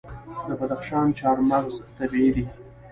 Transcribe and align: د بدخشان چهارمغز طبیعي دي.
د 0.47 0.49
بدخشان 0.59 1.07
چهارمغز 1.19 1.73
طبیعي 1.97 2.29
دي. 2.35 2.45